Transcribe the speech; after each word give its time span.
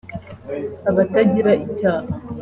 abatagira 0.89 1.51
icyaha) 1.65 2.11